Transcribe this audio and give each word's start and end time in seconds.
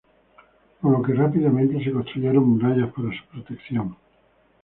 Por 0.79 0.89
lo 0.93 1.03
que 1.03 1.13
rápidamente 1.13 1.77
se 1.83 1.91
construyeron 1.91 2.49
murallas 2.49 2.91
para 2.91 3.09
su 3.15 3.23
protección. 3.31 3.95